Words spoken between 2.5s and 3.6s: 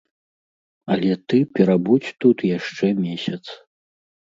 яшчэ месяц.